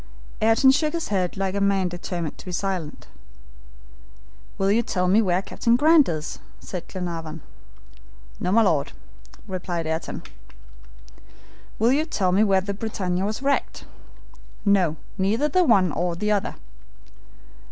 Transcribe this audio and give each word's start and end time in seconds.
Ayrton 0.41 0.71
shook 0.71 0.93
his 0.93 1.09
head 1.09 1.37
like 1.37 1.53
a 1.53 1.61
man 1.61 1.87
determined 1.87 2.35
to 2.39 2.47
be 2.47 2.51
silent. 2.51 3.05
"Will 4.57 4.71
you 4.71 4.81
tell 4.81 5.07
me 5.07 5.21
where 5.21 5.43
Captain 5.43 5.75
Grant 5.75 6.09
is?" 6.09 6.39
asked 6.59 6.87
Glenarvan. 6.87 7.41
"No, 8.39 8.51
my 8.51 8.63
Lord," 8.63 8.93
replied 9.47 9.85
Ayrton. 9.85 10.23
"Will 11.77 11.91
you 11.91 12.03
tell 12.07 12.31
me 12.31 12.43
where 12.43 12.61
the 12.61 12.73
BRITANNIA 12.73 13.23
was 13.23 13.43
wrecked?" 13.43 13.85
"No, 14.65 14.95
neither 15.19 15.47
the 15.47 15.63
one 15.63 15.89
nor 15.89 16.15
the 16.15 16.31
other." 16.31 16.55